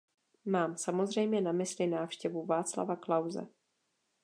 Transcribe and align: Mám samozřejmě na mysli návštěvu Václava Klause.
Mám 0.45 0.77
samozřejmě 0.77 1.41
na 1.41 1.51
mysli 1.51 1.87
návštěvu 1.87 2.45
Václava 2.45 2.95
Klause. 2.95 3.47